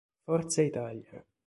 [0.25, 1.21] Forza Italia!